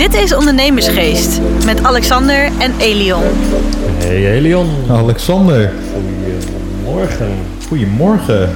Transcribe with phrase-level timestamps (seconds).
[0.00, 3.22] Dit is Ondernemersgeest met Alexander en Elion.
[3.98, 4.68] Hey Elion.
[4.90, 7.28] Alexander, Goedemorgen.
[7.68, 8.48] goedemorgen.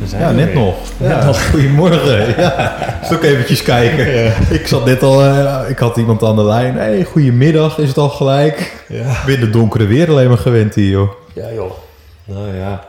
[0.00, 0.54] We zijn Ja, net weer.
[0.54, 0.74] nog.
[0.96, 2.26] Ja, goedemorgen.
[2.40, 2.76] Ja,
[3.12, 4.32] ook eventjes kijken.
[4.50, 6.74] Ik zat net al, eh, ik had iemand aan de lijn.
[6.76, 8.84] hey, goedemiddag is het al gelijk.
[8.88, 9.12] Ja.
[9.26, 11.10] Binnen donkere weer alleen maar gewend hier, joh.
[11.34, 11.72] ja joh.
[12.24, 12.84] Nou ja,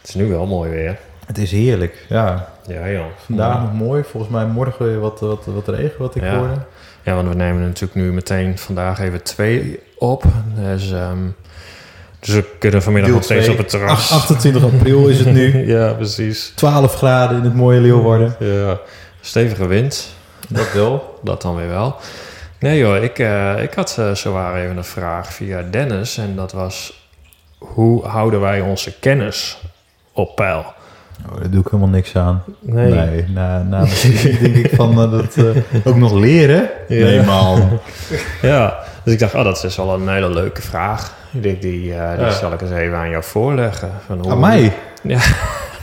[0.00, 0.98] het is nu wel mooi weer.
[1.26, 2.06] Het is heerlijk.
[2.08, 3.04] Ja, Ja joh.
[3.26, 4.02] vandaag nog mooi.
[4.10, 6.36] Volgens mij morgen weer wat, wat, wat regen, wat ik Ja.
[6.36, 6.54] hoorde.
[7.04, 10.24] Ja, want we nemen natuurlijk nu meteen vandaag even twee op.
[10.54, 11.18] Dus, ehm,
[12.20, 14.10] dus we kunnen vanmiddag nog steeds op het terras.
[14.10, 15.66] Ach, 28 april is het nu.
[15.76, 16.52] ja, precies.
[16.54, 18.36] 12 graden in het mooie Leeuwarden.
[18.38, 18.78] Ja.
[19.20, 20.14] Stevige wind.
[20.48, 21.18] Dat wel.
[21.22, 21.96] Dat dan weer wel.
[22.58, 26.18] Nee joh, ik, eh, ik had uh, zowaar even een vraag via Dennis.
[26.18, 27.08] En dat was,
[27.58, 29.58] hoe houden wij onze kennis
[30.12, 30.73] op peil?
[31.30, 32.42] Oh, daar doe ik helemaal niks aan.
[32.60, 32.92] Nee.
[32.92, 33.78] Nee, na, na
[34.12, 35.44] mijn denk ik van eh, dat eh,
[35.84, 36.68] ook nog leren.
[36.88, 37.04] Ja.
[37.04, 37.78] Nee, man.
[38.42, 41.12] Ja, dus ik dacht, oh, dat is wel een hele leuke vraag.
[41.32, 42.30] Ik denk, die, eh, die Ja.
[42.30, 43.90] zal ik eens even aan jou voorleggen.
[44.06, 44.72] Van hoe, Aan mij?
[45.02, 45.20] Ja.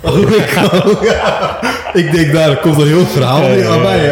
[0.04, 0.18] Oh,
[2.02, 3.52] ik, denk, daar komt een heel verhaal aan.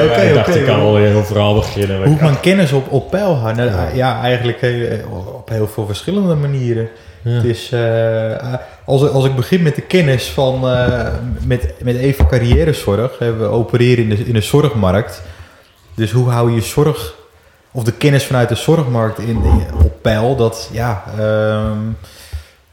[0.05, 2.03] Oké, ik dacht, ik kan wel een heel verhaal beginnen.
[2.03, 3.71] Hoe ik- man kennis op, op peil houden?
[3.71, 6.89] Nou, ja, eigenlijk eh, op heel veel verschillende manieren.
[7.23, 8.53] Het is, eh,
[8.85, 11.07] als, als ik begin met de kennis van, eh,
[11.45, 13.17] met, met even carrièrezorg.
[13.19, 15.21] We opereren in de, in de zorgmarkt.
[15.95, 17.13] Dus hoe hou je zorg,
[17.71, 20.35] of de kennis vanuit de zorgmarkt in, in- op peil?
[20.35, 21.77] Dat, ja, ehm,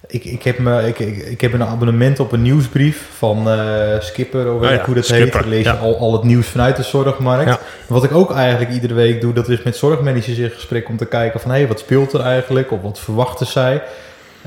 [0.08, 4.00] ik, ik, heb me, ik, ik, ik heb een abonnement op een nieuwsbrief van eh,
[4.00, 5.32] Skipper, of weet Oh ik ja, hoe dat Skipper, heet.
[5.32, 5.76] Dan lees je ja.
[5.76, 7.48] al, al het nieuws vanuit de zorgmarkt.
[7.48, 7.58] Ja.
[7.86, 11.06] Wat ik ook eigenlijk iedere week doe, dat is met zorgmanagers in gesprek om te
[11.06, 13.82] kijken van hé, hey, wat speelt er eigenlijk of wat verwachten zij.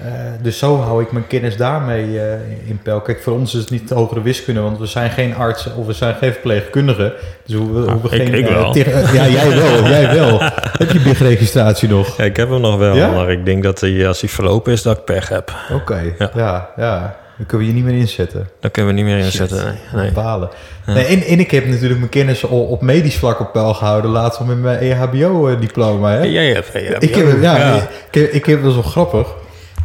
[0.06, 0.12] Eh,
[0.42, 2.34] dus zo hou ik mijn kennis daarmee eh,
[2.70, 3.02] in peil.
[3.02, 5.86] Kijk, voor ons is het niet de hogere wiskunde, want we zijn geen artsen of
[5.86, 7.14] we zijn geen verpleegkundigen.
[7.46, 8.34] Dus hoe we, hoe we ik- geen.
[8.34, 8.78] ik eh, wel.
[9.14, 10.38] ja, jij wel, jij wel.
[10.78, 12.18] Heb je BIG-registratie nog?
[12.18, 13.12] Ja, ik heb hem nog wel, Ja?
[13.12, 15.52] maar ik denk dat hij, als hij verlopen is, dat ik pech heb.
[15.74, 16.32] Oké, Ja.
[16.36, 16.70] ja.
[16.78, 18.50] ja, Dan kunnen we je niet meer inzetten.
[18.60, 19.64] Daar kunnen we niet meer inzetten.
[19.94, 20.02] Nee.
[20.04, 20.12] nee.
[20.12, 20.50] Balen.
[20.86, 24.12] Nee, en, en ik heb natuurlijk mijn kennis op medisch vlak op peil gehouden.
[24.12, 26.24] Laatst al met mijn E EHBO-diploma.
[26.26, 27.76] Jij hebt, hebt- Ik heb, ja, ja.
[27.76, 29.28] Ik, heb, ik heb dat is wel grappig.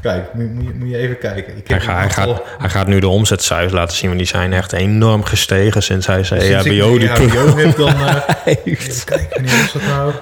[0.04, 1.56] Kijk, moet, moet, je, moet je even kijken.
[1.56, 4.52] Ik Hij, heb hij, gaat, hij gaat nu de omzetcijfers laten zien, want die zijn
[4.52, 7.88] echt enorm gestegen sinds hij zijn E sinds EHBO een diploma EHBO heb, dan...
[8.06, 8.66] eh, heeft.
[8.66, 10.12] even kijken, wanneer was dat nou?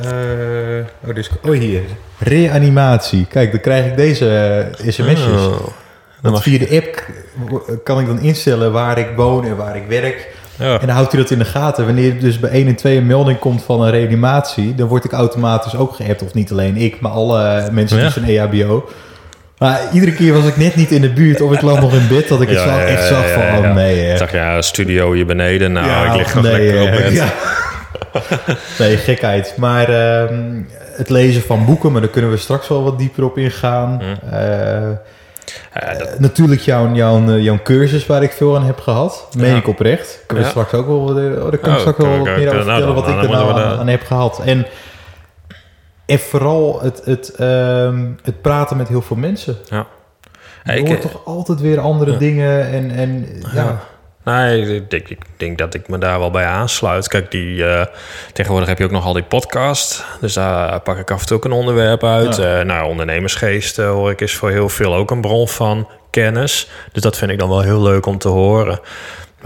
[0.00, 1.80] Eh, oh, dus, oh, hier.
[2.18, 3.26] Reanimatie.
[3.26, 4.28] Kijk, dan krijg ik deze
[4.78, 5.46] eh, sms'jes.
[5.46, 5.66] Oh,
[6.22, 7.04] Want via de app
[7.84, 10.28] kan ik dan instellen waar ik woon en waar ik werk.
[10.58, 10.80] ja.
[10.80, 11.86] En dan houdt hij dat in de gaten.
[11.86, 15.12] Wanneer dus bij 1 en 2 een melding komt van een reanimatie, dan word ik
[15.12, 16.22] automatisch ook geappt.
[16.22, 18.02] Of niet alleen ik, maar alle mensen Ja.
[18.02, 18.88] die zijn EHBO.
[19.58, 22.08] Maar iedere keer was ik net niet in de buurt of ik lag nog in
[22.08, 24.00] bed, dat ik het Ja, zo ja, echt zag van, ja, oh nee.
[24.04, 24.12] hè.
[24.12, 25.72] Ik dacht, ja, studio hier beneden.
[25.72, 27.22] Nou, ik lig nog lekker op bed.
[28.78, 29.54] Nee, gekheid.
[29.56, 30.60] Maar ehm,
[30.96, 34.00] het lezen van boeken, maar daar kunnen we straks wel wat dieper op ingaan.
[34.02, 34.34] Hm.
[34.34, 39.28] Eh, dat- natuurlijk jouw, jouw, eh, jouw cursus waar ik veel aan heb gehad.
[39.36, 40.22] Meen ik oprecht.
[40.26, 42.34] Kunnen we straks ook wel, eh, oh, daar kan ik Oh, straks wel wat meer
[42.36, 44.40] over Nou, vertellen wat ik dan er nou aan, aan heb gehad.
[44.44, 44.66] En,
[46.06, 49.56] en vooral het, het, ehm, het praten met heel veel mensen.
[49.68, 49.86] Ja.
[50.64, 52.18] Je Ik, hoort eh, toch altijd weer andere ja.
[52.18, 52.70] dingen.
[52.70, 53.80] En, en ja, Ja.
[54.26, 57.08] Nee, ik denk, ik denk dat ik me daar wel bij aansluit.
[57.08, 57.86] Kijk, die, eh,
[58.32, 60.04] tegenwoordig heb je ook nog al die podcast.
[60.20, 62.36] Dus daar pak ik af en toe ook een onderwerp uit.
[62.36, 62.58] Ja.
[62.58, 66.68] Eh, nou, ondernemersgeest hoor ik is voor heel veel ook een bron van kennis.
[66.92, 68.80] Dus dat vind ik dan wel heel leuk om te horen.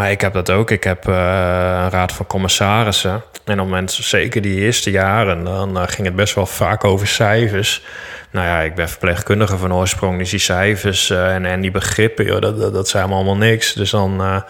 [0.00, 0.70] Maar ik heb dat ook.
[0.70, 3.10] Ik heb eh, een raad van commissarissen.
[3.10, 6.84] En op het moment, zeker die eerste jaren, dan eh, ging het best wel vaak
[6.84, 7.82] over cijfers.
[8.30, 12.24] Nou ja, ik ben verpleegkundige van oorsprong, dus die cijfers eh, en, en die begrippen,
[12.24, 13.72] joh, dat, dat, dat zijn me allemaal niks.
[13.72, 14.42] Dus dan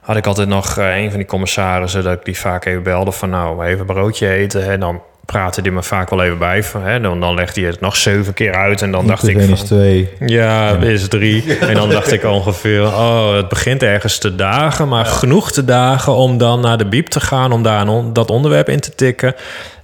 [0.00, 3.30] had ik altijd nog een van die commissarissen dat ik die vaak even belde van
[3.30, 4.70] nou, even broodje eten.
[4.70, 5.02] En dan
[5.32, 6.62] praatte die me vaak wel even bij.
[6.62, 9.28] Van, hè, dan, dan legde hij het nog zeven keer uit en dan dacht ik
[9.28, 10.08] Iedereen is van, twee.
[10.26, 11.58] ja, is drie.
[11.58, 16.14] En dan dacht ik ongeveer, oh, het begint ergens te dagen, maar genoeg te dagen
[16.14, 19.34] om dan naar de biep te gaan, om daar een dat onderwerp in te tikken.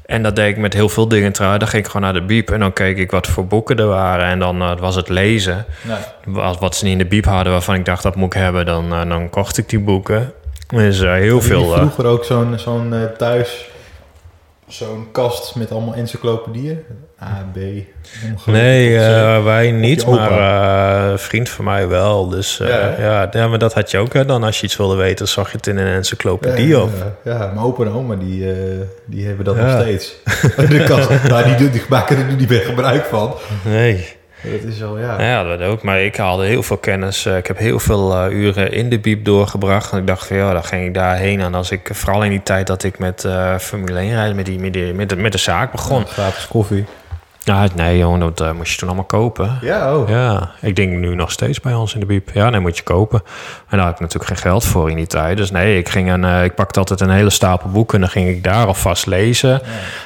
[0.06, 1.62] En dat deed ik met heel veel dingen trouwens.
[1.62, 3.86] Dan ging ik gewoon naar de biep en dan keek ik wat voor boeken er
[3.86, 4.26] waren.
[4.26, 5.64] En dan eh, was het lezen.
[5.82, 5.96] Nee.
[6.24, 8.66] Wat, wat ze niet in de biep hadden waarvan ik dacht dat moet ik hebben,
[8.66, 10.32] dan, eh, dan kocht ik die boeken.
[10.66, 11.72] Dus eh, heel veel.
[11.72, 13.68] vroeger ook zo'n zo'n thuis,
[14.68, 16.78] zo'n kast met allemaal encyclopedieën?
[17.22, 17.56] A, B.
[18.46, 18.98] Nee, zo.
[19.00, 22.28] eh, wij niet, maar eh, een vriend van mij wel.
[22.28, 24.12] Dus eh, Ja, ja, ja, maar dat had je ook.
[24.12, 24.24] Hè?
[24.24, 26.90] Dan als je iets wilde weten, zag je het in een encyclopedie Ja, of...
[27.24, 28.56] ja, ja, mijn opa en oma die, eh,
[29.04, 30.16] die hebben dat nog steeds.
[30.68, 33.34] de kast, nou, die, die maken er nu niet meer gebruik van.
[33.64, 34.15] Nee.
[34.50, 35.22] Dat is wel, ja.
[35.22, 35.82] Ja, dat ook.
[35.82, 37.26] Maar ik haalde heel veel kennis.
[37.26, 39.92] Eh, ik heb heel veel eh, uren in de biep doorgebracht.
[39.92, 41.40] En ik dacht van ja, dan ging ik daarheen.
[41.40, 44.46] En als ik, vooral in die tijd dat ik met eh, Formule 1 rijden, met,
[44.46, 46.06] die, met, die, met, de, met de zaak begon.
[46.06, 46.84] Gratis koffie.
[47.46, 49.58] Ja, nee jongen, dat eh, moest je toen allemaal kopen.
[49.60, 50.08] Ja, oh.
[50.08, 52.30] Ja, ik denk nu nog steeds bij ons in de biep.
[52.32, 53.22] Ja, nee, moet je kopen.
[53.68, 55.36] En daar had ik natuurlijk geen geld voor in die tijd.
[55.36, 57.94] Dus nee, ik, ging een, eh, ik pakte altijd een hele stapel boeken...
[57.94, 59.60] en dan ging ik daar alvast lezen.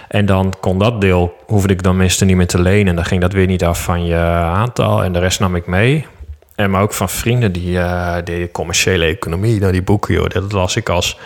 [0.09, 2.89] En dan kon dat deel, hoefde ik dan minstens niet meer te lenen.
[2.89, 5.05] En dan ging dat weer niet af van je aantal.
[5.05, 6.07] En de rest nam ik mee.
[6.55, 9.61] En maar ook van vrienden die uh, de commerciële economie...
[9.61, 11.19] Nou, die boeken, joh, dat las ik als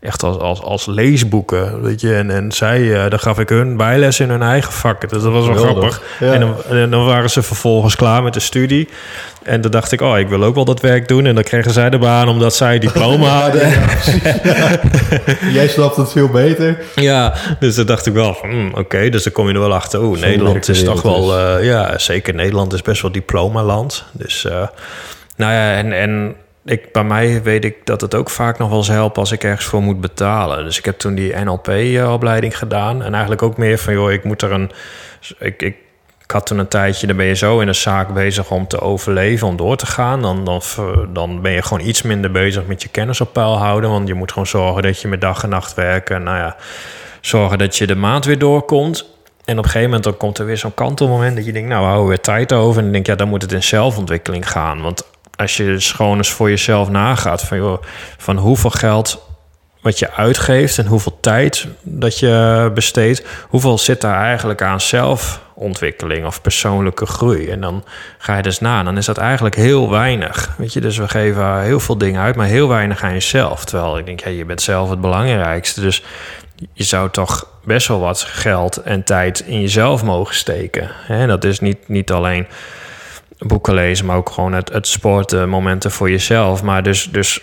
[0.00, 1.82] echt als, als, als leesboeken.
[1.82, 2.14] Weet je?
[2.14, 5.10] En, en zij, uh, dan gaf ik hun bijles in hun eigen vak.
[5.10, 6.02] Dus dat was wel grappig.
[6.20, 6.32] ja.
[6.32, 8.88] En, dan, en dan waren ze vervolgens klaar met de studie.
[9.42, 11.26] En dan dacht ik, oh, ik wil ook wel dat werk doen.
[11.26, 13.72] En dan kregen zij de baan omdat zij diploma hadden.
[15.58, 16.78] Jij snapt het veel beter.
[16.94, 19.74] Ja, dus dan dacht ik wel van, hmm, oké, dus dan kom je er wel
[19.74, 20.02] achter.
[20.02, 24.04] Oeh, Zo Nederland is toch wel, eh, ja, zeker Nederland is best wel diplomaland.
[24.12, 24.66] Dus, eh,
[25.36, 26.34] nou ja, en, en
[26.68, 29.44] ik, bij mij weet ik dat het ook vaak nog wel eens helpt als ik
[29.44, 30.64] ergens voor moet betalen.
[30.64, 33.02] Dus ik heb toen die NLP-opleiding gedaan.
[33.02, 34.70] En eigenlijk ook meer van, joh, ik moet er een...
[35.38, 35.76] Ik, ik,
[36.26, 39.46] had toen een tijdje, dan ben je zo in een zaak bezig om te overleven,
[39.46, 40.22] om door te gaan.
[40.22, 40.62] Dan, dan,
[41.12, 43.90] dan ben je gewoon iets minder bezig met je kennis op peil houden.
[43.90, 46.22] Want je moet gewoon zorgen dat je met dag en nacht werken.
[46.22, 46.56] Nou ja,
[47.20, 49.16] zorgen dat je de maand weer doorkomt.
[49.44, 51.80] En op een gegeven moment dan komt er weer zo'n kantelmoment dat je denkt, nou,
[51.80, 52.76] we houden weer tijd over.
[52.76, 54.82] En dan denk je, ja, dan moet het in zelfontwikkeling gaan.
[54.82, 55.04] Want
[55.38, 57.82] als je dus gewoon eens voor jezelf nagaat van, joh,
[58.16, 59.26] van hoeveel geld
[59.80, 66.26] wat je uitgeeft en hoeveel tijd dat je besteedt, hoeveel zit daar eigenlijk aan zelfontwikkeling
[66.26, 67.50] of persoonlijke groei?
[67.50, 67.84] En dan
[68.18, 70.54] ga je dus na dan is dat eigenlijk heel weinig.
[70.56, 73.64] Weet je, dus we geven heel veel dingen uit, maar heel weinig aan jezelf.
[73.64, 75.80] Terwijl ik denk, ja, je bent zelf het belangrijkste.
[75.80, 76.02] Dus
[76.72, 80.90] je zou toch best wel wat geld en tijd in jezelf mogen steken.
[81.08, 82.46] En dat is niet, niet alleen
[83.38, 86.62] boeken lezen, maar ook gewoon het, het sporten, momenten voor jezelf.
[86.62, 87.40] Maar dus, dus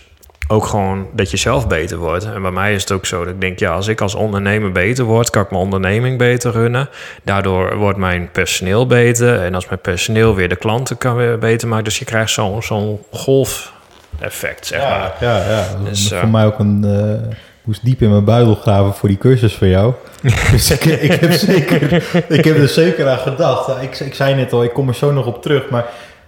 [0.47, 2.25] ook gewoon dat je zelf beter wordt.
[2.25, 4.71] En bij mij is het ook zo dat ik denk, ja, als ik als ondernemer
[4.71, 6.89] beter word, kan ik mijn onderneming beter runnen.
[7.24, 9.42] Daardoor wordt mijn personeel beter.
[9.42, 11.83] En als mijn personeel weer de klanten kan weer beter maken.
[11.86, 15.13] Dus je krijgt zo'n zo'n golfeffect, zeg maar.
[15.19, 15.63] Ja, ja.
[15.83, 16.83] Dus, voor eh, mij ook een...
[16.83, 19.94] eh, moest diep in mijn buidel graven voor die cursus van jou.
[20.51, 21.94] dus ik, ik, heb zeker,
[22.27, 23.81] ik heb er zeker aan gedacht.
[23.81, 25.69] Ik, ik zei net al, ik kom er zo nog op terug.
[25.69, 25.85] Maar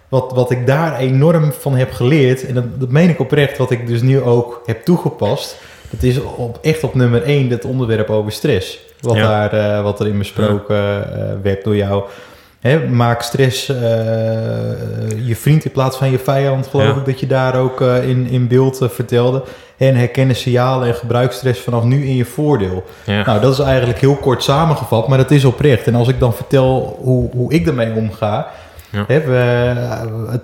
[0.09, 2.45] wat, wat ik daar enorm van heb geleerd...
[2.45, 5.57] en dat, dat meen ik oprecht, wat ik dus nu ook heb toegepast...
[5.89, 8.79] dat is op, echt op nummer één het onderwerp over stress.
[9.01, 9.27] Wat, Ja.
[9.27, 10.75] daar, eh, wat erin besproken
[11.13, 12.03] eh, werd door jou...
[12.59, 13.77] Hè, maak stress eh,
[15.25, 16.95] je vriend in plaats van je vijand, geloof Ja.
[16.95, 19.43] ik, dat je daar ook in, in beeld vertelde.
[19.77, 22.83] En herkennen signalen en gebruik stress vanaf nu in je voordeel.
[23.03, 23.25] Ja.
[23.25, 25.87] Nou, dat is eigenlijk heel kort samengevat, maar dat is oprecht.
[25.87, 28.47] En als ik dan vertel hoe, hoe ik ermee omga.
[28.89, 29.05] Ja.
[29.07, 29.13] We,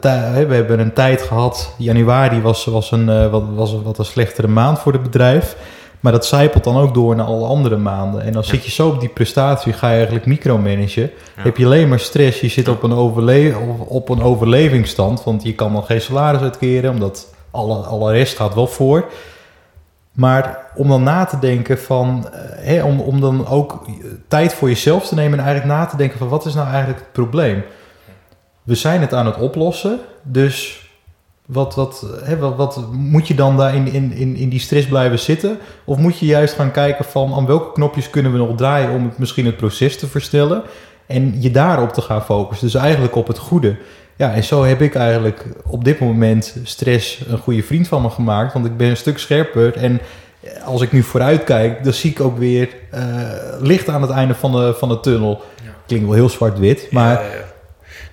[0.01, 3.83] eh, hè, we hebben een tijd gehad, januari was, was, een, eh, wat, was een
[3.83, 5.55] wat een slechtere maand voor het bedrijf.
[5.99, 8.23] Maar dat zijpelt dan ook door naar alle andere maanden.
[8.23, 11.11] En dan zit je zo op die prestatie, ga je eigenlijk micromanagen.
[11.35, 15.23] Heb je alleen maar stress, je zit op een, overle op- op een overlevingsstand.
[15.23, 19.11] Want je kan dan geen salaris uitkeren, omdat alle, alle rest gaat wel voor.
[20.13, 23.85] Maar om dan na te denken van, eh, hè, om, om dan ook
[24.27, 26.99] tijd voor jezelf te nemen en eigenlijk na te denken van wat is nou eigenlijk
[26.99, 27.63] het probleem?
[28.63, 30.83] We zijn het aan het oplossen, dus
[31.45, 35.57] wat, wat, hè, wat, moet je dan daar in, in, in, die stress blijven zitten?
[35.83, 39.03] Of moet je juist gaan kijken van aan welke knopjes kunnen we nog draaien om
[39.03, 40.63] het, misschien het proces te versnellen
[41.07, 42.67] en je daarop te gaan focussen?
[42.67, 43.75] Dus eigenlijk op het goede.
[44.23, 48.09] Ja, en zo heb ik eigenlijk op dit moment stress een goede vriend van me
[48.09, 48.53] gemaakt.
[48.53, 49.77] Want ik ben een stuk scherper.
[49.77, 50.01] En
[50.65, 53.01] als ik nu vooruit kijk, dan zie ik ook weer eh,
[53.59, 55.41] licht aan het einde van de, van de tunnel.
[55.87, 57.52] Klinkt wel heel zwart-wit, maar Ja, ja.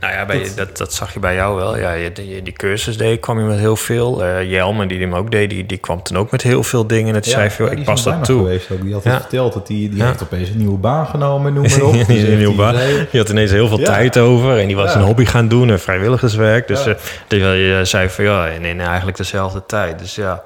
[0.00, 1.78] Nou ja, bij, Dat- dat, dat, zag je bij jou wel.
[1.78, 4.24] Ja, je, die, die cursus deed, kwam je met heel veel.
[4.24, 7.14] Eh Jelme, die hem ook deed, die, die kwam toen ook met heel veel dingen.
[7.14, 8.38] En toen zei ja, ik die pas dat toe.
[8.38, 8.82] Geweest ook.
[8.82, 9.10] Die had Ja.
[9.10, 12.06] het verteld dat die, die heeft opeens een nieuwe baan genomen, noem maar op.
[12.06, 12.74] Die nieuwe baan.
[13.10, 14.58] Je had ineens heel veel tijd over.
[14.58, 16.68] En die was een hobby gaan doen en vrijwilligerswerk.
[16.68, 16.94] Dus eh,
[17.28, 19.98] die, je zei van ja, in, in eigenlijk dezelfde tijd.
[19.98, 20.42] Dus ja,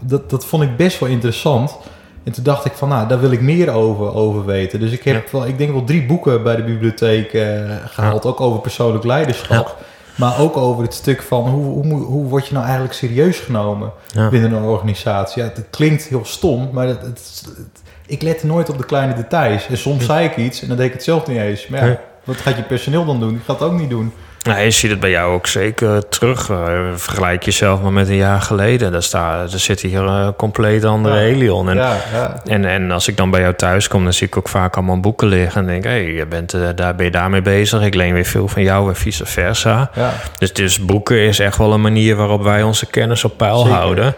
[0.00, 1.78] Dat, dat vond ik best wel interessant.
[2.24, 4.80] En toen dacht ik van, nou, daar wil ik meer over, over weten.
[4.80, 8.26] Dus ik heb wel, ik denk wel drie boeken bij de bibliotheek eh, gehaald.
[8.26, 9.76] Ook over persoonlijk leiderschap.
[10.18, 13.92] Maar ook over het stuk van, hoe, hoe, hoe word je nou eigenlijk serieus genomen
[14.12, 14.28] Ja.
[14.28, 15.42] binnen een organisatie?
[15.42, 19.14] Ja, het klinkt heel stom, maar het, het- het- ik lette nooit op de kleine
[19.14, 19.66] details.
[19.68, 21.66] En soms zei ik iets en dan deed ik het zelf niet eens.
[21.68, 22.00] Maar Ja.
[22.24, 23.28] wat gaat je personeel dan doen?
[23.28, 24.12] Die gaat het ook niet doen.
[24.48, 26.48] Nou, je ziet het bij jou ook zeker terug.
[26.48, 26.58] Uh,
[26.94, 28.92] vergelijk jezelf maar met een jaar geleden.
[28.92, 31.20] Daar, staat, er zit hier een compleet andere ja.
[31.20, 31.68] Helion.
[31.68, 32.40] En, ja, ja.
[32.44, 35.00] En, en als ik dan bij jou thuis kom, dan zie ik ook vaak allemaal
[35.00, 35.60] boeken liggen.
[35.60, 37.82] En denk, hé, hey, je bent, uh, daar ben je daarmee bezig.
[37.82, 39.90] Ik leen weer veel van jou en vice versa.
[40.38, 43.74] Dus, dus boeken is echt wel een manier waarop wij onze kennis op peil Zeker.
[43.74, 44.14] houden.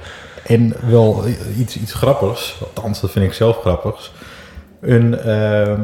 [0.46, 1.25] En wel
[1.58, 4.12] iets, iets grappigs, althans dat vind ik zelf grappigs.
[4.80, 5.78] Een, uh,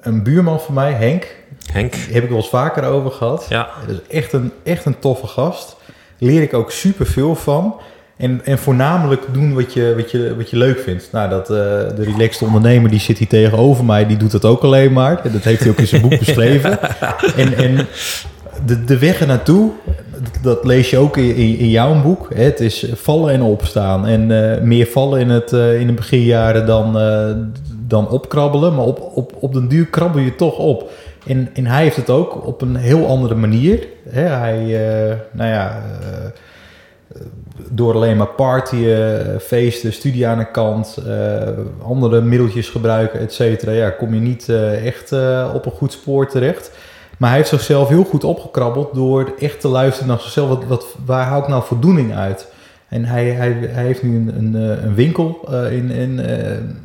[0.00, 1.40] een buurman van mij, Henk,
[1.72, 1.94] Henk.
[1.94, 3.46] heb ik wel eens vaker over gehad.
[3.48, 3.68] Ja.
[3.86, 5.76] Dat is echt een, echt een toffe gast.
[6.18, 7.80] Leer ik ook super veel van.
[8.16, 11.08] En, en voornamelijk doen wat je, wat, je, wat je leuk vindt.
[11.12, 14.62] Nou, dat, uh, de relaxed ondernemer die zit hier tegenover mij, die doet dat ook
[14.62, 15.32] alleen maar.
[15.32, 16.78] Dat heeft hij ook in zijn boek beschreven.
[17.36, 17.86] En, en
[18.66, 19.70] de, de weg er naartoe,
[20.42, 22.28] dat lees je ook in, in, in jouw boek.
[22.34, 24.06] Het is vallen en opstaan.
[24.06, 26.96] En uh, meer vallen in, het, uh, in de beginjaren dan,
[27.92, 28.74] dan opkrabbelen.
[28.74, 30.90] Maar op, op, op den duur krabbel je toch op.
[31.26, 33.86] En, en hij heeft het ook op een heel andere manier.
[34.08, 37.20] Hij, uh, nou ja, uh,
[37.70, 41.48] door alleen maar partyen, feesten, studie aan de kant, uh,
[41.82, 43.72] andere middeltjes gebruiken, et cetera.
[43.72, 44.48] Ja, kom je niet
[44.84, 45.12] echt
[45.54, 46.70] op een goed spoor terecht.
[47.18, 50.48] Maar hij heeft zichzelf heel goed opgekrabbeld door echt te luisteren naar zichzelf.
[50.48, 52.51] Wat, wat, waar hou ik nou voldoening uit?
[52.92, 56.20] En hij, hij, hij heeft nu een, een, een winkel in, in,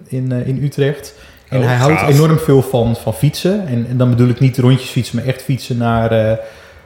[0.07, 1.13] in, in Utrecht.
[1.49, 2.09] En oh, hij houdt gaaf.
[2.09, 3.67] enorm veel van, van fietsen.
[3.67, 6.31] En, en, dan bedoel ik niet rondjes fietsen, maar echt fietsen naar uh,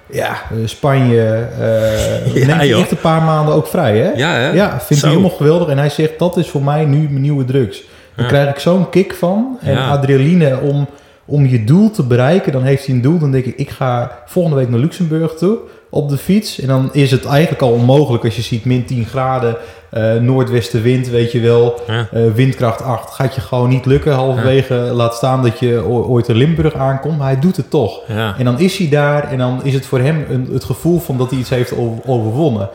[0.10, 1.20] ja, Spanje.
[1.60, 4.12] Uh, ja, neemt echt een paar maanden ook vrij, hè?
[4.12, 4.50] Ja, hè?
[4.52, 5.68] ja vindt hij helemaal geweldig.
[5.68, 7.84] En hij zegt, dat is voor mij nu mijn nieuwe drugs.
[8.16, 8.32] Daar ja.
[8.32, 9.58] krijg ik zo'n kick van.
[9.62, 9.90] En ja.
[9.90, 10.88] adrenaline om,
[11.32, 12.52] om je doel te bereiken.
[12.52, 13.20] Dan heeft hij een doel.
[13.20, 15.58] Dan denk ik, ik ga volgende week naar Luxemburg toe
[15.92, 16.60] op de fiets.
[16.60, 19.58] En dan is het eigenlijk al onmogelijk als je ziet min 10 graden,
[19.94, 22.08] uh, noordwestenwind, weet je wel, ja.
[22.14, 23.14] uh, windkracht 8.
[23.14, 24.74] Gaat je gewoon niet lukken halverwege.
[24.74, 24.94] Ja.
[24.94, 28.00] Laat staan dat je ooit in Limburg aankomt, maar hij doet het toch.
[28.08, 28.38] Ja.
[28.38, 31.18] En dan is hij daar en dan is het voor hem een, het gevoel van
[31.18, 32.70] dat hij iets heeft over, overwonnen.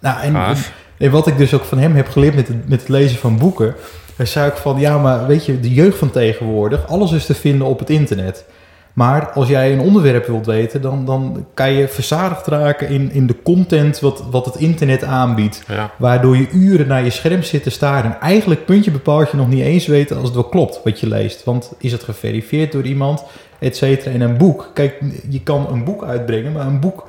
[0.00, 0.56] Nou, en, en,
[0.98, 3.38] en, wat ik dus ook van hem heb geleerd met het, met het lezen van
[3.38, 3.74] boeken,
[4.16, 7.34] dan zei ik van, ja, maar weet je, de jeugd van tegenwoordig, alles is te
[7.34, 8.44] vinden op het internet.
[8.92, 13.26] Maar als jij een onderwerp wilt weten, dan, dan kan je verzadigd raken in, in
[13.26, 15.62] de content wat, wat het internet aanbiedt.
[15.68, 15.90] Ja.
[15.96, 18.14] Waardoor je uren naar je scherm zit te staren.
[18.14, 21.08] En eigenlijk puntje bepaald je nog niet eens weten als het wel klopt wat je
[21.08, 21.44] leest.
[21.44, 23.24] Want is het geverifieerd door iemand,
[23.58, 24.10] et cetera.
[24.14, 27.08] En een boek, kijk, je kan een boek uitbrengen, maar een boek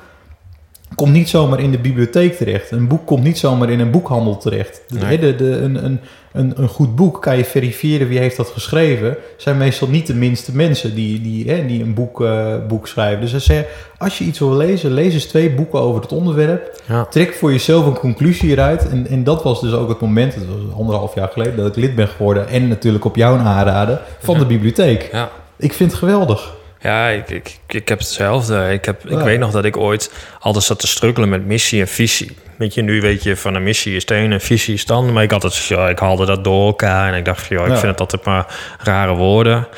[0.94, 2.70] komt niet zomaar in de bibliotheek terecht.
[2.70, 4.82] Een boek komt niet zomaar in een boekhandel terecht.
[4.88, 5.18] Nee.
[5.18, 6.00] De, de, een, een,
[6.32, 9.16] een, een goed boek kan je verifiëren wie heeft dat geschreven.
[9.36, 13.20] Zijn meestal niet de minste mensen die, die, hè, die een boek, uh, boek schrijven.
[13.20, 13.64] Dus hij zei,
[13.98, 16.80] als je iets wil lezen, lees eens twee boeken over het onderwerp.
[16.88, 17.04] Ja.
[17.04, 18.88] Trek voor jezelf een conclusie eruit.
[18.88, 21.76] En, en dat was dus ook het moment, het was anderhalf jaar geleden, dat ik
[21.76, 22.48] lid ben geworden.
[22.48, 24.40] En natuurlijk op jouw aanraden van Ja.
[24.40, 25.08] de bibliotheek.
[25.12, 25.30] Ja.
[25.56, 26.55] Ik vind het geweldig.
[26.86, 28.72] Ja, ik, ik, ik heb hetzelfde.
[28.72, 29.24] Ik, heb, ik Ja.
[29.24, 32.36] weet nog dat ik ooit altijd zat te struggelen met missie en visie.
[32.56, 34.90] Weet je, nu weet je van een missie is het een en visie is het
[34.90, 35.12] ander.
[35.12, 37.76] Maar ik, altijd, ja, ik haalde dat door elkaar en ik dacht ja, ik Ja.
[37.76, 38.46] vind het altijd maar
[38.82, 39.68] rare woorden.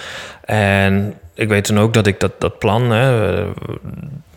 [0.45, 3.45] En ik weet toen ook dat ik dat, dat plan, hè,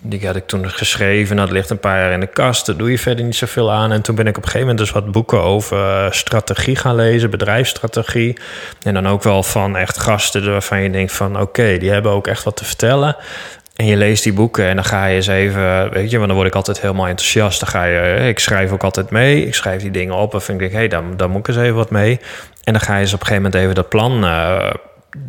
[0.01, 1.35] die had ik toen geschreven.
[1.35, 2.65] Dat ligt een paar jaar in de kast.
[2.65, 3.91] Daar doe je verder niet zoveel aan.
[3.91, 6.95] En toen ben ik op een gegeven moment dus wat boeken over eh, strategie gaan
[6.95, 8.37] lezen, bedrijfsstrategie.
[8.83, 12.27] En dan ook wel van echt gasten waarvan je denkt van oké, die hebben ook
[12.27, 13.15] echt wat te vertellen.
[13.75, 16.35] En je leest die boeken en dan ga je eens even, weet je, want dan
[16.35, 17.59] word ik altijd helemaal enthousiast.
[17.59, 19.45] Dan ga je, eh, ik schrijf ook altijd mee.
[19.45, 21.75] Ik schrijf die dingen op en vind ik, hé, hey, daar moet ik eens even
[21.75, 22.19] wat mee.
[22.63, 24.69] En dan ga je eens op een gegeven moment even dat plan eh,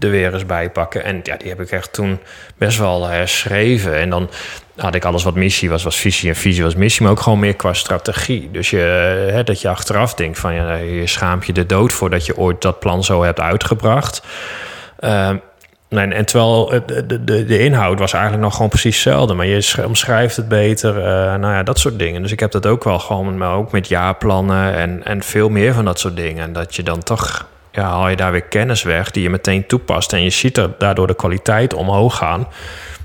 [0.00, 1.04] er weer eens bij pakken.
[1.04, 2.18] En ja, die heb ik echt toen
[2.56, 3.96] best wel herschreven.
[3.96, 4.30] En dan
[4.76, 7.38] had ik alles wat missie was, was visie en visie was missie, maar ook gewoon
[7.38, 8.48] meer qua strategie.
[8.52, 8.76] Dus je,
[9.32, 12.36] hè, dat je achteraf denkt van, ja, je schaamt je de dood voor dat je
[12.36, 14.22] ooit dat plan zo hebt uitgebracht.
[14.98, 15.36] Ehm,
[15.88, 19.34] Nee, en terwijl de, de, de inhoud was eigenlijk nog gewoon precies hetzelfde.
[19.34, 20.96] Maar je sch- omschrijft het beter.
[20.98, 22.22] eh, nou ja, dat soort dingen.
[22.22, 25.74] Dus ik heb dat ook wel gewoon, maar ook met jaarplannen en, en veel meer
[25.74, 26.42] van dat soort dingen.
[26.44, 29.66] En dat je dan toch, ja, haal je daar weer kennis weg die je meteen
[29.66, 30.12] toepast.
[30.12, 32.46] En je ziet er daardoor de kwaliteit omhoog gaan.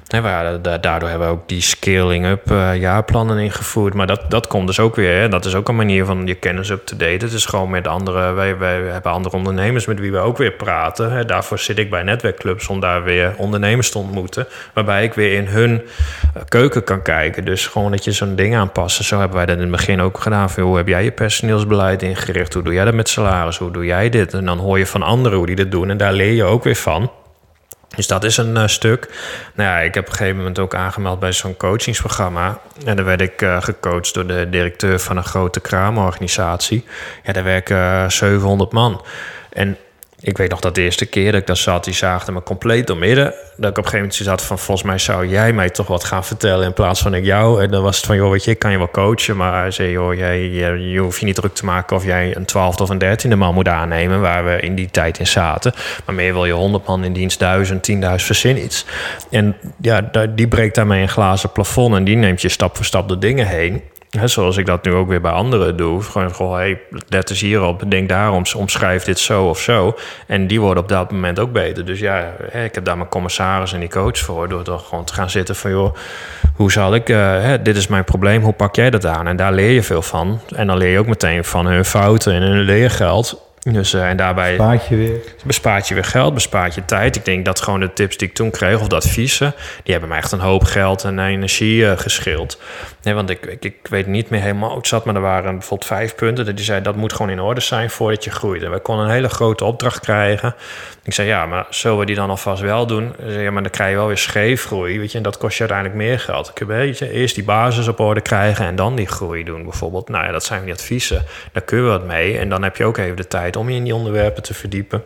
[0.08, 3.94] Daardoor hebben we ook die scaling-up eh, jaarplannen ingevoerd.
[3.94, 5.20] Maar dat, dat komt dus ook weer.
[5.20, 5.30] Hè?
[5.30, 7.26] Dat is ook een manier van je kennis up-to-date.
[7.26, 8.32] Het is gewoon met andere...
[8.32, 11.12] Wij, wij hebben andere ondernemers met wie we ook weer praten.
[11.12, 11.26] Hè?
[11.26, 14.48] Daarvoor zit ik bij netwerkclubs om daar weer ondernemers te ontmoeten.
[14.74, 15.82] Waarbij ik weer in hun
[16.34, 17.46] eh, keuken kan kijken.
[17.46, 19.00] Dus gewoon dat je zo'n ding aanpast.
[19.00, 20.50] En Zo hebben wij dat in het begin ook gedaan.
[20.56, 22.54] Hoe heb jij je personeelsbeleid ingericht?
[22.54, 23.58] Hoe doe jij dat met salaris?
[23.58, 24.34] Hoe doe jij dit?
[24.34, 25.90] En dan hoor je van anderen hoe die dat doen.
[25.90, 27.12] En daar leer je ook weer van.
[27.96, 29.10] Dus dat is een eh, stuk.
[29.56, 32.60] Nou ja, ik heb op een gegeven moment ook aangemeld bij zo'n coachingsprogramma.
[32.86, 36.86] En dan werd ik eh, gecoacht door de directeur van een grote kraamorganisatie.
[37.24, 39.02] Ja, daar werken eh, 700 man.
[39.50, 39.78] En
[40.20, 42.88] ik weet nog dat de eerste keer dat ik daar zat, die zaagde me compleet
[42.88, 43.34] door midden.
[43.58, 46.04] Dat ik op een gegeven moment zat van, volgens mij zou jij mij toch wat
[46.04, 47.64] gaan vertellen in plaats van ik jou.
[47.64, 49.72] En dan was het van, joh, weet je, ik kan je wel coachen, maar hij
[49.72, 52.84] zei, joh, jij, je, je hoeft je niet druk te maken of jij een twaalfde
[52.84, 55.74] of een dertiende man moet aannemen, waar we in die tijd in zaten.
[56.06, 58.86] Maar meer wil je honderd man in dienst, duizend, tienduizend, verzin iets.
[59.30, 60.02] En ja,
[60.36, 63.48] die breekt daarmee een glazen plafond en die neemt je stap voor stap de dingen
[63.48, 63.82] heen
[64.24, 66.02] zoals ik dat nu ook weer bij anderen doe.
[66.02, 69.98] Gewoon, goh, hey, let eens hierop, denk daarom, omschrijf dit zo of zo.
[70.28, 71.86] En die worden op dat moment ook beter.
[71.86, 74.50] Dus ja, ik heb daar mijn commissaris en die coach voor.
[74.50, 75.96] Door toch gewoon te gaan zitten van, joh,
[76.56, 79.28] hoe zal ik, hè, dit is mijn probleem, hoe pak jij dat aan?
[79.28, 80.40] En daar leer je veel van.
[80.56, 83.47] En dan leer je ook meteen van hun fouten en hun leergeld.
[83.72, 85.20] Dus, uh, en daarbij bespaart je weer.
[85.46, 87.16] Bespaart je weer geld, bespaart je tijd.
[87.16, 90.10] Ik denk dat gewoon de tips die ik toen kreeg, of de adviezen, die hebben
[90.10, 92.60] mij echt een hoop geld en energie uh, geschild.
[93.04, 95.52] Nee, want ik, ik, ik, weet niet meer helemaal hoe het zat, maar er waren
[95.52, 96.46] bijvoorbeeld vijf punten.
[96.46, 98.64] Dat die zei dat moet gewoon in orde zijn voordat je groeit.
[98.64, 100.56] En we konden een hele grote opdracht krijgen.
[101.04, 103.14] Ik zei ja, maar zullen we die dan alvast wel doen?
[103.20, 105.60] Zei, ja, maar dan krijg je wel weer scheefgroei, weet je, en dat kost je
[105.60, 106.50] uiteindelijk meer geld.
[106.50, 109.64] Ik heb weet je, eerst die basis op orde krijgen en dan die groei doen,
[109.64, 110.10] bijvoorbeeld.
[110.10, 111.26] Nou ja, dat zijn die adviezen.
[111.52, 113.76] Daar kun je wat mee en dan heb je ook even de tijd om je
[113.76, 115.04] in die onderwerpen te verdiepen.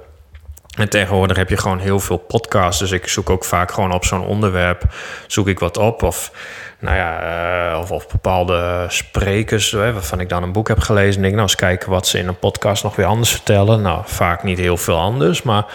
[0.78, 2.80] En tegenwoordig heb je gewoon heel veel podcasts.
[2.80, 4.84] Dus ik zoek ook vaak gewoon op zo'n onderwerp.
[5.28, 6.04] Zoek ik wat op.
[6.04, 6.32] Of,
[6.80, 9.72] nou ja, uh, of, of, bepaalde sprekers.
[9.72, 11.16] Hè, waarvan ik dan een boek heb gelezen.
[11.16, 13.82] En denk, nou eens kijken wat ze in een podcast nog weer anders vertellen.
[13.82, 15.42] Nou, vaak niet heel veel anders.
[15.42, 15.66] Maar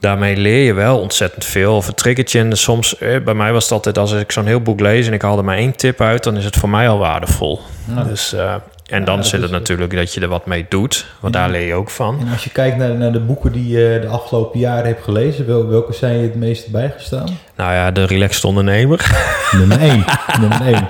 [0.00, 1.76] daarmee leer je wel ontzettend veel.
[1.76, 2.38] Of een triggertje.
[2.38, 5.06] En soms, eh, bij mij was het altijd als ik zo'n heel boek lees.
[5.06, 6.24] En ik haalde maar één tip uit.
[6.24, 7.60] Dan is het voor mij al waardevol.
[8.06, 8.34] Dus...
[8.34, 8.54] Uh,
[8.92, 11.74] en dan zit het natuurlijk dat je er wat mee doet, want daar leer je
[11.74, 12.18] ook van.
[12.20, 15.68] En als je kijkt naar, naar de boeken die je de afgelopen jaren hebt gelezen,
[15.70, 17.28] welke zijn je het meest bijgestaan?
[17.56, 19.10] Nou ja, de Relaxed Ondernemer.
[19.50, 20.04] Nummer 1.
[20.40, 20.88] Nummer 1.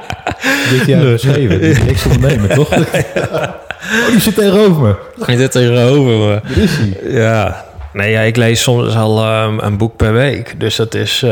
[0.70, 1.60] Dit jaar geschreven.
[1.60, 2.72] De Relaxed Ondernemer, toch?
[2.76, 4.94] oh, die zit tegenover me.
[5.26, 6.40] Die zit tegenover me.
[6.42, 7.12] Daar is hij.
[7.12, 10.60] Ja, Nee, ja, ik lees soms al um, een boek per week.
[10.60, 11.22] Dus dat is.
[11.22, 11.30] Uh,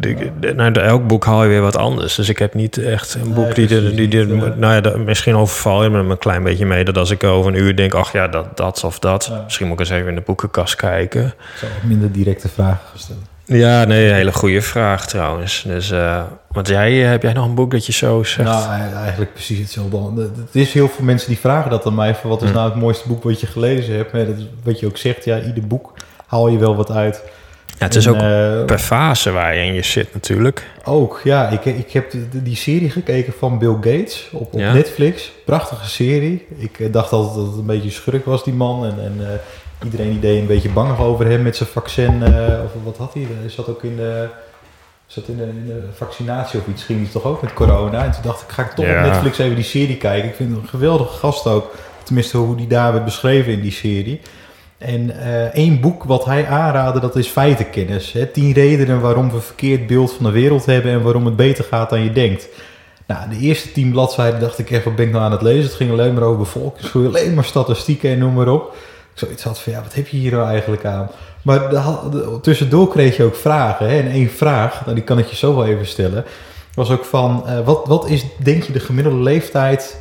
[0.00, 2.14] de, de, nou, elk boek haal je weer wat anders.
[2.14, 3.66] Dus ik heb niet echt een boek die.
[3.66, 4.26] De, die, die
[4.56, 6.84] nou ja, misschien overval je me een klein beetje mee.
[6.84, 9.28] Dat als ik over een uur denk, ach ja, dat, dat of dat.
[9.30, 9.40] Ja.
[9.44, 11.26] Misschien moet ik eens even in de boekenkast kijken.
[11.26, 13.33] Ik zou minder directe vragen gesteld.
[13.46, 15.64] Ja, nee, een hele goede vraag trouwens.
[15.66, 18.48] Dus, uh, want jij, heb jij nog een boek dat je zo zegt?
[18.48, 20.22] Nou, eigenlijk precies hetzelfde.
[20.22, 22.14] Het is heel veel mensen die vragen dat aan mij.
[22.14, 22.54] Van wat is hm.
[22.54, 24.12] nou het mooiste boek wat je gelezen hebt?
[24.12, 25.92] Maar dat is wat je ook zegt, ja, ieder boek
[26.26, 27.22] haal je wel wat uit.
[27.78, 30.70] Ja, het is ook uh, per fase waar je in je zit natuurlijk.
[30.84, 31.48] Ook, ja.
[31.48, 34.72] Ik, ik heb die serie gekeken van Bill Gates op, op ja.
[34.72, 35.32] Netflix.
[35.44, 36.46] Prachtige serie.
[36.56, 38.84] Ik dacht altijd dat het een beetje schurk was, die man.
[38.84, 39.26] En, en uh,
[39.84, 42.14] iedereen die deed een beetje bang over hem met zijn vaccin.
[42.22, 42.28] Uh,
[42.64, 43.26] of wat had hij?
[43.40, 44.28] Hij zat ook in de,
[45.06, 46.84] zat in de, in de vaccinatie of iets.
[46.84, 48.04] Ging hij toch ook met corona?
[48.04, 49.04] En toen dacht ik, ga ik toch ja.
[49.04, 50.28] op Netflix even die serie kijken.
[50.28, 51.74] Ik vind het een geweldige gast ook.
[52.02, 54.20] Tenminste, hoe die daar werd beschreven in die serie.
[54.78, 58.12] En uh, één boek wat hij aanraadde, dat is feitenkennis.
[58.12, 58.26] Hè?
[58.26, 61.64] Tien redenen waarom we een verkeerd beeld van de wereld hebben en waarom het beter
[61.64, 62.48] gaat dan je denkt.
[63.06, 65.62] Nou, de eerste tien bladzijden dacht ik echt, wat ben ik nou aan het lezen?
[65.62, 68.76] Het ging alleen maar over bevolkingsgroei, alleen maar statistieken en noem maar op.
[69.14, 71.10] Ik zoiets had van, ja, wat heb je hier nou eigenlijk aan?
[71.42, 73.88] Maar de, de, tussendoor kreeg je ook vragen.
[73.88, 73.98] Hè?
[73.98, 76.24] En één vraag, nou, die kan ik je zo wel even stellen,
[76.74, 80.00] was ook van, uh, wat, wat is, denk je, de gemiddelde leeftijd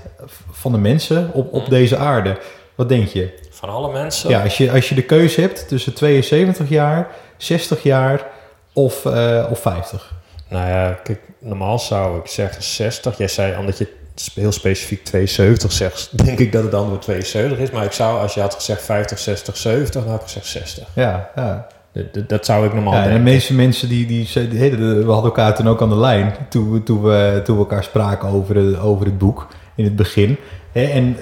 [0.51, 2.37] van de mensen op, op deze aarde?
[2.75, 3.39] Wat denk je?
[3.49, 4.29] Van alle mensen?
[4.29, 8.25] Ja, als je, als je de keuze hebt tussen 72 jaar, 60 jaar
[8.73, 10.13] of, uh, of 50.
[10.49, 13.17] Nou ja, kijk, normaal zou ik zeggen 60.
[13.17, 13.87] Jij zei, omdat je
[14.33, 17.71] heel specifiek 72 zegt, denk ik dat het dan weer 72 is.
[17.71, 20.87] Maar ik zou, als je had gezegd 50, 60, 70, dan had ik gezegd 60.
[20.93, 21.67] Ja, ja.
[22.11, 23.19] Dat, dat zou ik normaal ja, denken.
[23.19, 26.35] En de meeste mensen die, die, die, we hadden elkaar toen ook aan de lijn,
[26.49, 30.37] toen, toen, we, toen we elkaar spraken over, het, over het boek in het begin.
[30.71, 31.17] En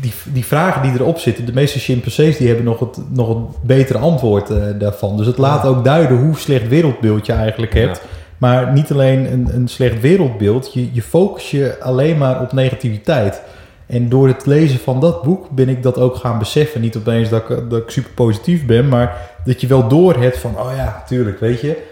[0.00, 3.46] die, die vragen die erop zitten, de meeste chimpansees die hebben nog het, nog een
[3.62, 5.16] betere antwoord uh, daarvan.
[5.16, 7.96] Dus het laat ook duiden hoe slecht wereldbeeld je eigenlijk hebt.
[7.96, 8.20] Ja.
[8.42, 13.42] Maar niet alleen een, een slecht wereldbeeld, je, je focus je alleen maar op negativiteit.
[13.86, 16.80] En door het lezen van dat boek ben ik dat ook gaan beseffen.
[16.80, 20.38] Niet opeens dat ik, dat ik super positief ben, maar dat je wel door hebt
[20.38, 21.82] van, oh ja, tuurlijk, weet je,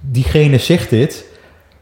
[0.00, 1.24] diegene zegt dit.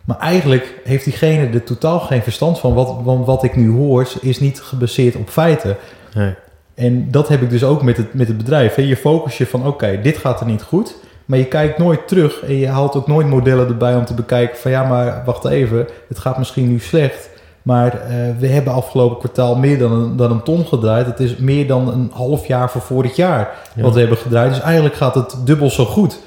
[0.04, 2.74] Maar eigenlijk heeft diegene er totaal geen verstand van.
[2.74, 5.76] Wat, want wat ik nu hoor is niet gebaseerd op feiten.
[6.14, 6.34] Nee.
[6.74, 8.74] En dat heb ik dus ook met het, met het bedrijf.
[8.74, 8.82] Hè.
[8.82, 10.96] Je focus je van oké, dit gaat er niet goed.
[11.28, 14.58] Maar je kijkt nooit terug en je haalt ook nooit modellen erbij om te bekijken
[14.58, 17.30] van ja, maar wacht even, het gaat misschien nu slecht.
[17.62, 21.06] Maar uh, we hebben afgelopen kwartaal meer dan een, dan een ton gedraaid.
[21.06, 23.82] Het is meer dan een half jaar voor vorig jaar ja.
[23.82, 24.50] wat we hebben gedraaid.
[24.50, 26.20] Dus eigenlijk gaat het dubbel zo goed.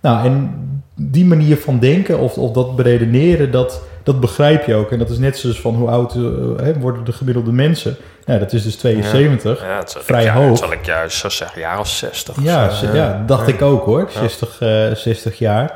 [0.00, 0.54] Nou, en
[0.94, 4.90] die manier van denken of, of dat beredeneren, dat, dat begrijp je ook.
[4.90, 6.22] En dat is net zoals van hoe oud eh,
[6.56, 7.96] hè, worden de gemiddelde mensen.
[8.26, 9.60] Nou, dat is dus 72.
[9.62, 10.48] Ja, het zal ik- Vrij hoog.
[10.48, 12.36] het zal ik juist zo zeggen, jaar of 60.
[12.36, 12.94] of Ja, zo.
[12.94, 14.08] ja, dacht ik ook hoor.
[14.10, 15.72] 60, eh, 60 jaar.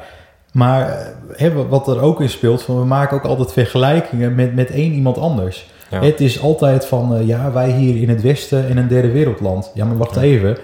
[0.52, 4.54] Maar eh, hè, wat er ook in speelt, van we maken ook altijd vergelijkingen met,
[4.54, 5.70] met één iemand anders.
[5.90, 6.02] Ja.
[6.02, 9.70] Het is altijd van, eh, ja, wij hier in het Westen in een derde wereldland.
[9.74, 10.20] Ja, maar wacht Ja.
[10.20, 10.56] even.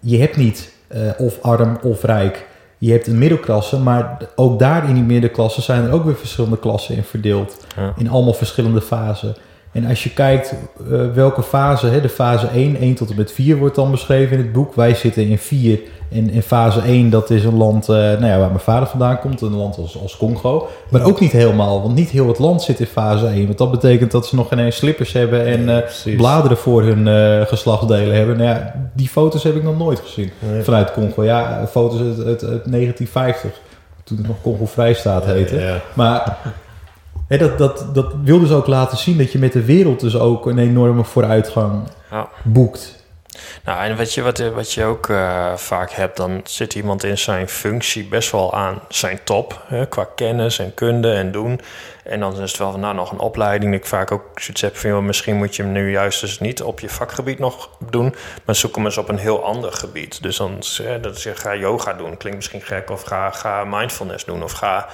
[0.00, 0.72] Je hebt niet
[1.18, 2.46] of arm of rijk.
[2.78, 6.58] Je hebt een middelklasse, maar ook daar in die middenklasse zijn er ook weer verschillende
[6.58, 7.66] klassen in verdeeld.
[7.76, 7.92] Ja.
[7.96, 9.36] In allemaal verschillende fasen.
[9.72, 10.54] En als je kijkt
[10.90, 14.36] eh, welke fase, hè, de fase 1, 1 tot en met 4 wordt dan beschreven
[14.36, 14.74] in het boek.
[14.74, 15.80] Wij zitten in 4.
[16.12, 19.18] En in fase 1, dat is een land eh, nou ja, waar mijn vader vandaan
[19.20, 19.40] komt.
[19.40, 20.68] Een land als, als Congo.
[20.90, 23.46] Maar ook niet helemaal, want niet heel het land zit in fase 1.
[23.46, 27.46] Want dat betekent dat ze nog geen eens slippers hebben en eh, bladeren voor hun
[27.46, 28.36] geslachtsdelen hebben.
[28.36, 30.62] Nou ja, die foto's heb ik nog nooit gezien Nee.
[30.62, 31.24] vanuit Congo.
[31.24, 33.50] Ja, foto's uit, uit, uit 1950,
[34.04, 35.60] toen het nog Congo Vrijstaat heette.
[35.60, 35.80] Ja.
[35.94, 36.36] Maar
[37.28, 40.46] dat, dat, dat wil dus ook laten zien dat je met de wereld dus ook
[40.46, 42.28] een enorme vooruitgang Ja.
[42.44, 42.96] boekt.
[43.64, 47.18] Nou, en wat je, wat, wat je ook eh, vaak hebt, dan zit iemand in
[47.18, 49.62] zijn functie best wel aan zijn top.
[49.66, 51.60] Hè, qua kennis en kunde en doen.
[52.04, 53.74] En dan is het wel van, nou, nog een opleiding.
[53.74, 56.62] Ik vaak ook zoiets heb van, joh, misschien moet je hem nu juist dus niet
[56.62, 58.14] op je vakgebied nog doen.
[58.44, 60.22] Maar zoek hem eens op een heel ander gebied.
[60.22, 62.16] Dus dan hè, dat je, ga yoga doen.
[62.16, 62.90] Klinkt misschien gek.
[62.90, 64.42] Of ga, ga mindfulness doen.
[64.42, 64.88] Of ga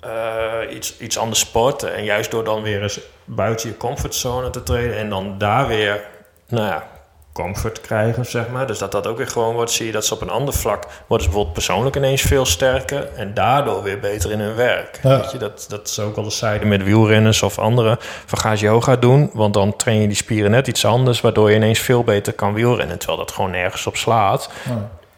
[0.00, 1.94] eh, iets, iets anders sporten.
[1.94, 6.04] En juist door dan weer eens buiten je comfortzone te treden en dan daar weer,
[6.48, 6.86] nou ja,
[7.32, 8.66] comfort krijgen, zeg maar.
[8.66, 10.82] Dus dat dat ook weer gewoon wordt, zie je dat ze op een ander vlak
[10.82, 15.00] worden ze bijvoorbeeld persoonlijk ineens veel sterker en daardoor weer beter in hun werk.
[15.02, 15.20] Ja.
[15.20, 17.96] Weet je, dat, dat is ook al de zijde met wielrenners of anderen.
[18.00, 21.56] Van ga yoga doen, want dan train je die spieren net iets anders, waardoor je
[21.56, 24.50] ineens veel beter kan wielrennen, terwijl dat gewoon nergens op slaat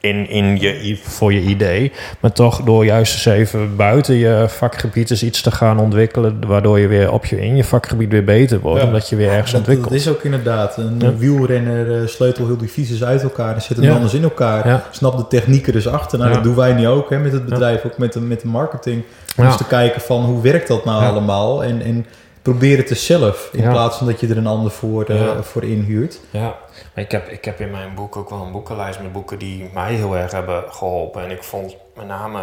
[0.01, 1.93] in, in je, voor je idee.
[2.21, 6.39] Maar toch door juist eens even buiten je vakgebied eens iets te gaan ontwikkelen...
[6.47, 8.81] waardoor je weer op je, in je vakgebied weer beter wordt.
[8.81, 8.87] Ja.
[8.87, 10.01] Omdat je weer ergens Dat, dat ontwikkelt.
[10.01, 10.77] is ook inderdaad.
[10.77, 11.15] Een Ja.
[11.17, 13.95] wielrenner uh, sleutelt heel die fietsers uit elkaar en zet hem Ja.
[13.95, 14.69] anders in elkaar.
[14.69, 14.85] Ja.
[14.91, 16.19] Snap de technieken dus achter.
[16.19, 16.37] Nou, Ja.
[16.37, 19.03] dat doen wij nu ook hè, met het bedrijf, ook met de, met de marketing.
[19.37, 19.51] Om Ja.
[19.51, 21.09] eens te kijken van hoe werkt dat nou Ja.
[21.09, 21.65] allemaal.
[21.65, 22.07] En, en
[22.43, 23.49] probeer het dus zelf.
[23.53, 23.71] In Ja.
[23.71, 25.43] plaats van dat je er een ander voor, eh, Ja.
[25.43, 26.21] voor inhuurt.
[26.31, 26.55] Ja,
[26.95, 29.71] maar ik heb, ik heb in mijn boek ook wel een boekenlijst met boeken die
[29.75, 31.25] mij heel erg hebben geholpen.
[31.25, 32.41] En ik vond met name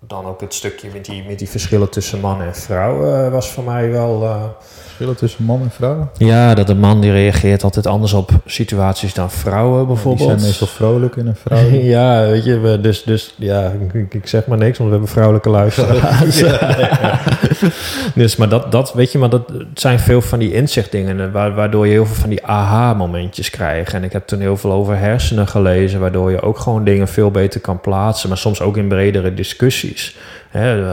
[0.00, 3.50] dan ook het stukje met die, met die verschillen tussen man en vrouw eh, was
[3.50, 4.22] voor mij wel...
[4.24, 4.42] eh,
[4.82, 6.08] Verschillen tussen man en vrouw.
[6.16, 10.28] Ja, dat een man die reageert altijd anders op situaties dan vrouwen bijvoorbeeld.
[10.28, 11.58] Die zijn meestal vrolijk en een vrouw.
[11.96, 15.12] Ja, weet je, we- dus, dus ja, ik, ik zeg maar niks, want we hebben
[15.14, 16.42] vrouwelijke luisteraars.
[18.14, 21.52] dus, maar dat, dat, weet je, maar dat zijn veel van die inzichtdingen, eh, wa-
[21.52, 23.92] waardoor je heel veel van die aha-momentjes krijgt.
[23.92, 27.30] En ik heb toen heel veel over hersenen gelezen, waardoor je ook gewoon dingen veel
[27.30, 30.16] beter kan plaatsen, maar soms ook in bredere discussies.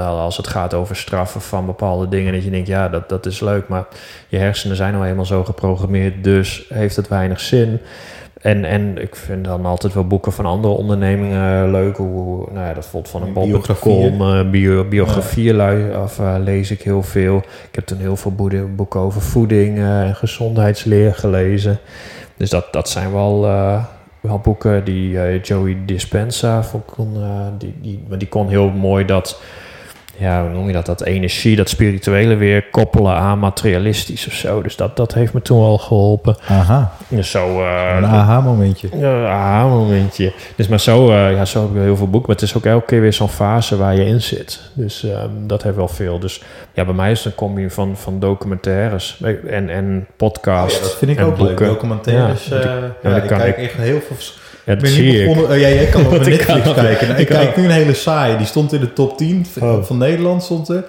[0.07, 3.39] Als het gaat over straffen van bepaalde dingen, dat je denkt, ja, dat, dat is
[3.39, 3.85] leuk, maar
[4.27, 7.79] je hersenen zijn nou eenmaal zo geprogrammeerd, dus heeft het weinig zin.
[8.43, 11.97] En, en ik vind dan altijd wel boeken van andere ondernemingen leuk.
[11.97, 13.33] Hoe, nou ja, dat voelt van een
[14.21, 15.55] eh, bio, biografieën
[16.43, 17.37] lees ik heel veel.
[17.37, 18.35] Ik heb toen heel veel
[18.75, 21.79] boeken over voeding eh, en gezondheidsleer gelezen.
[22.37, 23.83] Dus dat, dat zijn wel, eh,
[24.21, 27.13] wel boeken die eh, Joey Dispenza vond kon,
[27.57, 29.41] die, die, maar die kon heel mooi dat,
[30.17, 34.61] ja, hoe noem je dat, dat energie, dat spirituele weer koppelen aan materialistisch of zo.
[34.61, 36.35] Dus dat, dat heeft me toen wel geholpen.
[36.47, 38.89] Aha, Dus zo, eh, een aha-momentje.
[38.97, 40.33] ja, aha, momentje.
[40.55, 42.29] Dus maar zo, eh, ja, zo heb ik heel veel boeken.
[42.31, 44.59] Maar het is ook elke keer weer zo'n fase waar je in zit.
[44.73, 46.19] Dus ehm, dat heeft wel veel.
[46.19, 46.41] Dus
[46.73, 50.77] ja, bij mij is het een combi van, van documentaires en, en podcasts.
[50.77, 51.47] Oh ja, dat vind ik en ook leuk.
[51.47, 51.65] boeken.
[51.67, 52.45] Documentaires.
[52.45, 54.15] Ja, eh, ja, ik kijk ik- echt heel veel...
[54.65, 55.35] Ja, ben zie ik.
[55.37, 57.07] eh, ja, jij kan op Netflix kan- kijken.
[57.07, 58.37] Nou, ik ik kijk nu een hele saai.
[58.37, 59.83] Die stond in de top 10 v- Oh.
[59.83, 60.43] van Nederland.
[60.43, 60.83] Stond er.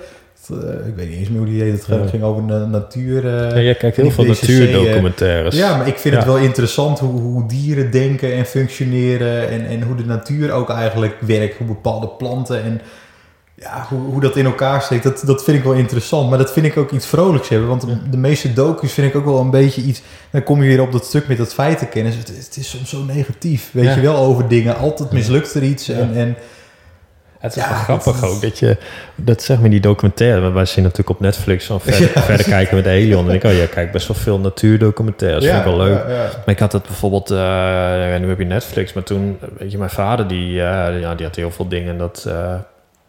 [0.51, 1.73] Eh, ik weet niet eens meer hoe die heet.
[1.73, 2.07] Het ging- Ja.
[2.09, 3.27] ging over na- natuur.
[3.27, 5.57] eh, Ja, jij kijkt heel veel natuurdocumentaires.
[5.57, 9.49] Ja, maar ik vind het wel interessant hoe, hoe dieren denken en functioneren.
[9.51, 11.57] En, en hoe de natuur ook eigenlijk werkt.
[11.57, 12.81] Hoe bepaalde planten en
[13.57, 15.03] ja, hoe, hoe dat in elkaar steekt.
[15.03, 16.29] Dat, dat vind ik wel interessant.
[16.29, 17.69] Maar dat vind ik ook iets vrolijks hebben.
[17.69, 20.03] Want de, de meeste docus vind ik ook wel een beetje iets...
[20.31, 22.14] Dan kom je weer op dat stuk met dat feitenkennis.
[22.17, 23.71] Het, het is soms zo negatief.
[23.73, 23.95] Weet Ja.
[23.95, 24.77] je wel, over dingen.
[24.77, 25.88] Altijd mislukt er iets.
[25.88, 26.37] En, en
[27.38, 28.77] Het is Ja, wel dat grappig ook dat je,
[29.14, 32.77] dat zeg maar die documentaire, want wij zien natuurlijk op Netflix van verder, verder kijken
[32.77, 33.29] met Elion.
[33.29, 35.99] En ik, oh ja, kijk best wel veel natuurdocumentaires, vind ik wel leuk.
[36.07, 36.23] Ja, ja.
[36.23, 37.37] Maar ik had het bijvoorbeeld, eh,
[38.11, 41.27] ja, nu heb je Netflix, maar toen, weet je, mijn vader die, eh, ja, die
[41.27, 42.55] had heel veel dingen dat, eh,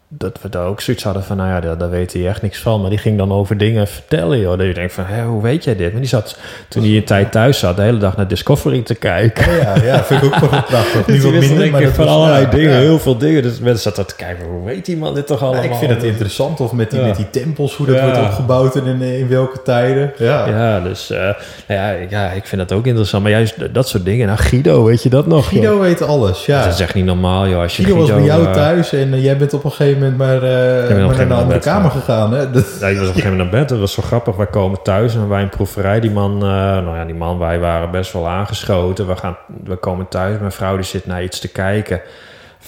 [0.08, 2.58] dat we daar ook zoiets hadden van, nou ja, daar, daar weet hij echt niks
[2.58, 2.80] van.
[2.80, 4.58] Maar die ging dan over dingen vertellen, joh.
[4.58, 5.90] Dat je denkt van, hé, hoe weet jij dit?
[5.92, 6.38] Maar die zat,
[6.68, 9.52] toen hij een tijd thuis zat, de hele dag naar Discovery te kijken.
[9.56, 11.04] Ja, ja, vind ik ook wel prachtig.
[11.04, 12.78] Dus wat die wist minder, in maar van allerlei ja, dingen, ja.
[12.78, 13.42] heel veel dingen.
[13.42, 15.64] Dus mensen zaten te kijken, hoe weet die man dit toch allemaal?
[15.64, 18.86] ik vind het interessant of met die, met die tempels, hoe dat wordt opgebouwd en
[18.86, 20.12] in, in welke tijden.
[20.18, 20.48] Ja.
[20.48, 21.34] Ja, dus nou
[21.80, 23.22] ja, ik- ja, ik vind dat ook interessant.
[23.22, 24.26] Maar juist dat soort dingen.
[24.26, 25.50] Nou, Guido, weet je dat nog?
[25.50, 25.60] joh?
[25.60, 26.64] Guido weet alles, ja.
[26.64, 27.60] Dat is echt niet normaal, joh.
[27.60, 29.95] Als je Guido was bij jou eh, thuis en eh, jij bent op een gegeven
[29.98, 32.28] moment maar, eh, maar gegeven naar een andere kamer gegaan.
[32.30, 32.32] gegaan.
[32.32, 32.50] Hè?
[32.50, 33.68] Dat, Ja, je was op een gegeven moment naar bed.
[33.68, 34.36] Dat was zo grappig.
[34.36, 36.00] Wij komen thuis en wij een proeverij.
[36.00, 39.06] Die man, eh, nou ja, die man, wij waren best wel aangeschoten.
[39.06, 40.38] We, gaan, we komen thuis.
[40.38, 42.00] Mijn vrouw die zit naar iets te kijken.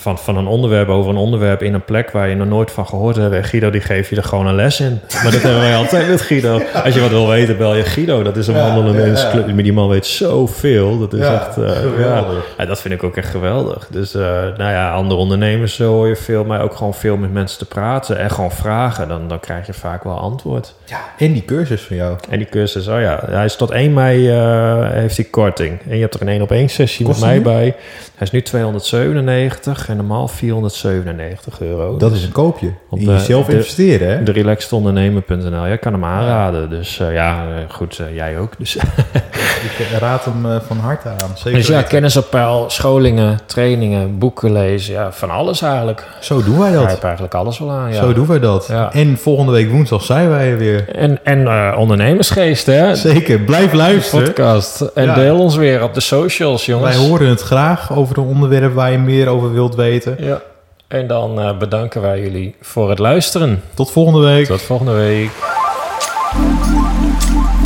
[0.00, 2.86] Van, van een onderwerp over een onderwerp in een plek waar je nog nooit van
[2.86, 3.34] gehoord hebt.
[3.34, 5.00] En Guido die geeft je er gewoon een les in.
[5.22, 6.60] Maar dat hebben wij altijd met Guido.
[6.84, 8.22] Als je wat wil weten, bel je Guido.
[8.22, 9.10] Dat is een Ja, wandelende
[9.56, 10.98] ja, die man weet zoveel.
[10.98, 11.56] Dat is Ja, echt...
[11.56, 12.32] eh, geweldig.
[12.34, 12.54] ja.
[12.58, 13.88] Ja, dat vind ik ook echt geweldig.
[13.90, 14.20] Dus eh,
[14.56, 16.44] nou ja, andere ondernemers zo hoor je veel.
[16.44, 18.18] Maar ook gewoon veel met mensen te praten.
[18.18, 19.08] En gewoon vragen.
[19.08, 20.74] Dan, dan krijg je vaak wel antwoord.
[20.84, 20.96] ja.
[21.18, 22.16] En die cursus van jou.
[22.30, 25.78] En die cursus, oh ja, hij is tot 1 mei eh, heeft hij korting.
[25.88, 27.44] En je hebt er een één op één sessie Kost met mij nu?
[27.44, 27.74] bij.
[28.14, 31.96] Hij is nu 297 normaal 497 euro.
[31.96, 32.72] Dat is een koopje.
[32.88, 34.22] Op In jezelf de- investeren, hè?
[34.22, 35.50] De relaxedondernemer.nl.
[35.66, 36.70] Ja, ik kan hem aanraden.
[36.70, 38.52] Dus eh, ja, eh, goed, eh, jij ook.
[38.58, 38.76] Dus,
[39.62, 41.30] Ik raad hem eh, van harte aan.
[41.34, 41.88] Zeker dus ja, weten.
[41.88, 44.92] kennis op peil, scholingen, trainingen, boeken lezen.
[44.94, 46.04] Ja, van alles eigenlijk.
[46.20, 46.86] Zo doen wij dat.
[46.86, 48.00] heeft eigenlijk alles wel aan, ja.
[48.00, 48.66] Zo doen wij dat.
[48.68, 48.92] Ja.
[48.92, 50.88] En volgende week woensdag zijn wij er weer.
[50.88, 52.94] En, en eh, ondernemersgeest, hè?
[52.94, 54.24] Zeker, blijf luisteren.
[54.24, 54.80] Podcast.
[54.80, 55.14] En Ja.
[55.14, 56.96] deel ons weer op de socials, jongens.
[56.96, 60.16] Wij horen het graag over een onderwerp waar je meer over wilt weten.
[60.18, 60.40] Ja.
[60.88, 63.62] En dan eh, bedanken wij jullie voor het luisteren.
[63.74, 64.46] Tot volgende week.
[64.46, 65.30] Tot volgende week.